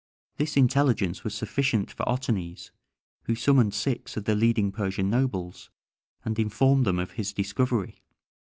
This 0.37 0.57
intelligence 0.57 1.23
was 1.23 1.35
sufficient 1.35 1.91
for 1.91 2.03
Otanes, 2.09 2.71
who 3.25 3.35
summoned 3.35 3.75
six 3.75 4.17
of 4.17 4.25
the 4.25 4.33
leading 4.33 4.71
Persian 4.71 5.11
nobles, 5.11 5.69
and 6.25 6.39
informed 6.39 6.87
them 6.87 6.97
of 6.97 7.11
his 7.11 7.31
discovery. 7.33 8.01